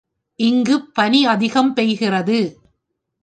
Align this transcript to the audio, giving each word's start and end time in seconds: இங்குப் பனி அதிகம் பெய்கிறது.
இங்குப் 0.39 0.87
பனி 0.93 1.25
அதிகம் 1.25 1.75
பெய்கிறது. 1.75 2.39